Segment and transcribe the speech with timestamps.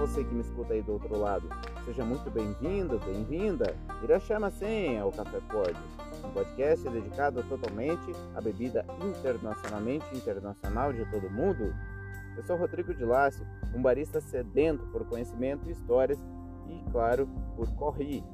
[0.00, 1.46] você que me escuta aí do outro lado.
[1.84, 3.76] Seja muito bem-vindo, bem-vinda.
[4.02, 5.74] Irachama-sen ao Café Pod,
[6.24, 11.74] um podcast dedicado totalmente à bebida internacionalmente internacional de todo mundo.
[12.34, 16.18] Eu sou Rodrigo de Lácio, um barista sedento por conhecimento e histórias
[16.66, 18.24] e, claro, por corri.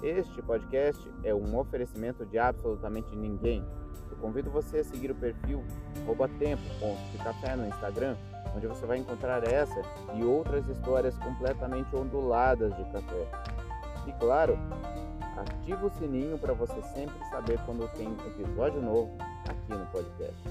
[0.00, 3.66] Este podcast é um oferecimento de absolutamente ninguém.
[4.08, 5.64] Eu convido você a seguir o perfil
[6.38, 8.16] tempo.café no Instagram,
[8.54, 9.82] onde você vai encontrar essa
[10.14, 13.26] e outras histórias completamente onduladas de café.
[14.06, 14.58] E claro,
[15.36, 19.10] ativa o sininho para você sempre saber quando tem episódio novo
[19.48, 20.42] aqui no podcast.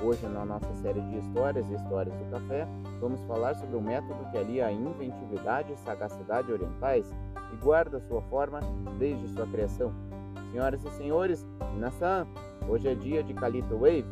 [0.00, 2.68] Hoje, na nossa série de histórias e histórias do café,
[3.00, 7.12] vamos falar sobre um método que alia a inventividade e sagacidade orientais
[7.52, 8.60] e guarda sua forma
[8.96, 9.92] desde sua criação.
[10.52, 11.44] Senhoras e senhores,
[11.76, 12.28] Nassan,
[12.68, 14.06] hoje é dia de Calito Wave.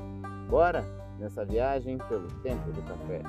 [0.51, 0.85] Bora
[1.19, 3.23] nessa viagem pelo tempo do café.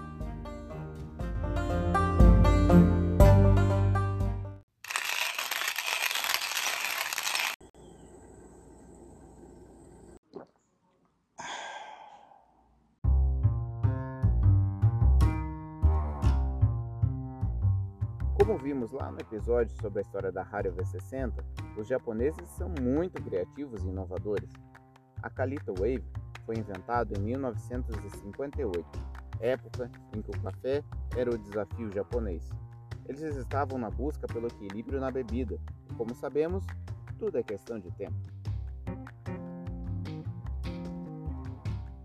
[18.38, 21.44] Como vimos lá no episódio sobre a história da Rádio V60,
[21.78, 24.50] os japoneses são muito criativos e inovadores.
[25.22, 26.06] A Kalita Wave
[26.48, 28.88] foi inventado em 1958,
[29.42, 30.82] época em que o café
[31.16, 32.50] era o desafio japonês.
[33.06, 36.66] Eles estavam na busca pelo equilíbrio na bebida, e como sabemos,
[37.20, 38.16] tudo é questão de tempo.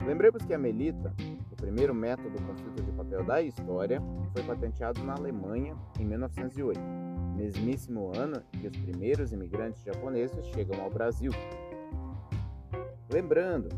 [0.05, 1.15] Lembremos que a melita,
[1.53, 6.81] o primeiro método com filtro de papel da história, foi patenteado na Alemanha em 1908,
[7.37, 11.31] mesmíssimo ano que os primeiros imigrantes japoneses chegam ao Brasil.
[13.09, 13.69] Lembrando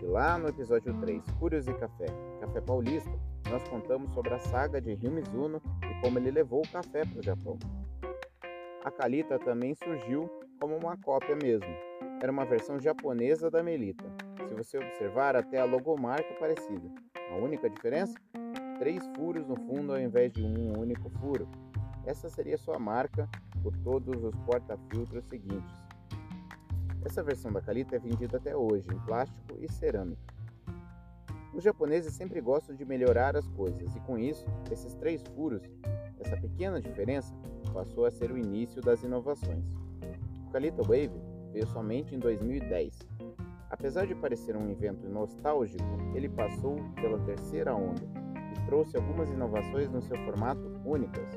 [0.00, 2.06] que lá no episódio 3, Curios e Café,
[2.40, 3.12] Café Paulista,
[3.50, 7.18] nós contamos sobre a saga de Ryo Mizuno e como ele levou o café para
[7.18, 7.58] o Japão.
[8.82, 10.26] A Kalita também surgiu
[10.58, 11.68] como uma cópia mesmo.
[12.22, 14.06] Era uma versão japonesa da Melita,
[14.48, 16.90] se você observar, até a logomarca é parecida.
[17.30, 18.18] A única diferença?
[18.78, 21.46] Três furos no fundo ao invés de um único furo.
[22.06, 23.28] Essa seria sua marca
[23.62, 25.89] por todos os porta-filtros seguintes.
[27.04, 30.22] Essa versão da Kalita é vendida até hoje em plástico e cerâmica.
[31.54, 35.62] Os japoneses sempre gostam de melhorar as coisas e com isso, esses três furos,
[36.20, 37.34] essa pequena diferença,
[37.72, 39.64] passou a ser o início das inovações.
[40.46, 41.10] O Kalita Wave
[41.52, 42.98] veio somente em 2010
[43.70, 48.02] Apesar de parecer um evento nostálgico, ele passou pela terceira onda
[48.52, 51.28] e trouxe algumas inovações no seu formato únicas.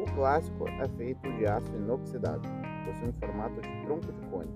[0.00, 2.50] O clássico é feito de aço inoxidável,
[2.84, 4.50] possui um formato de tronco de cone,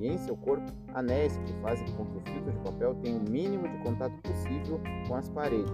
[0.00, 3.30] e em seu corpo anéis que fazem com que o filtro de papel tenha o
[3.30, 5.72] mínimo de contato possível com as paredes.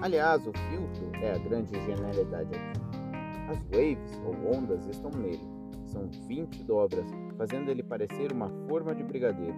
[0.00, 2.80] Aliás, o filtro é a grande genialidade aqui.
[3.50, 5.42] As waves ou ondas estão nele,
[5.86, 7.06] são 20 dobras,
[7.36, 9.56] fazendo ele parecer uma forma de brigadeiro.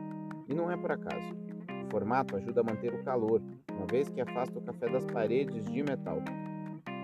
[0.49, 1.37] E não é por acaso.
[1.87, 3.41] O formato ajuda a manter o calor,
[3.71, 6.23] uma vez que afasta o café das paredes de metal.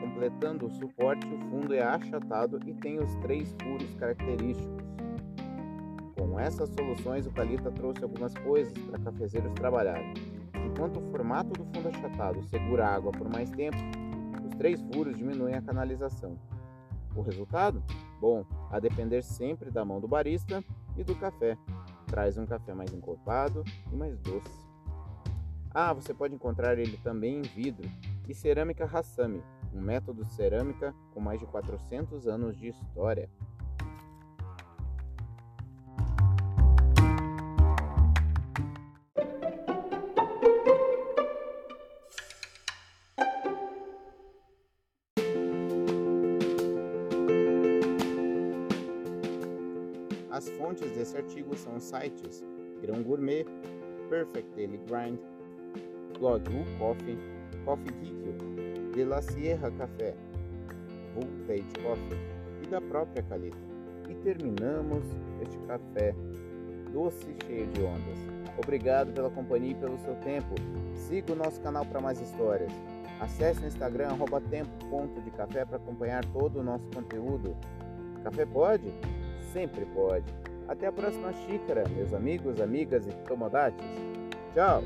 [0.00, 4.82] Completando o suporte, o fundo é achatado e tem os três furos característicos.
[6.38, 10.14] Com essas soluções, o Calita trouxe algumas coisas para cafezeiros trabalharem.
[10.54, 13.76] Enquanto o formato do fundo achatado segura a água por mais tempo,
[14.46, 16.38] os três furos diminuem a canalização.
[17.16, 17.82] O resultado?
[18.20, 20.62] Bom, a depender sempre da mão do barista
[20.96, 21.58] e do café.
[22.06, 24.64] Traz um café mais encorpado e mais doce.
[25.74, 27.90] Ah, você pode encontrar ele também em vidro
[28.28, 29.42] e cerâmica Hassami,
[29.74, 33.28] um método de cerâmica com mais de 400 anos de história.
[50.38, 52.44] As fontes desse artigo são os sites
[52.80, 53.44] Grão Gourmet,
[54.08, 55.18] Perfect Daily Grind,
[56.16, 57.18] Blog U Coffee,
[57.64, 60.14] Coffee Geek, De La Sierra Café,
[61.12, 62.18] Voltage Coffee
[62.62, 63.58] e da própria Calita.
[64.08, 65.02] E terminamos
[65.42, 66.14] este café
[66.92, 68.18] doce cheio de ondas.
[68.56, 70.54] Obrigado pela companhia e pelo seu tempo.
[70.94, 72.70] Siga o nosso canal para mais histórias.
[73.18, 74.10] Acesse o Instagram
[74.48, 75.30] tempo.de
[75.66, 77.56] para acompanhar todo o nosso conteúdo.
[78.22, 78.94] Café pode?
[79.52, 80.24] Sempre pode.
[80.66, 83.84] Até a próxima xícara, meus amigos, amigas e tomodates.
[84.54, 84.82] Tchau!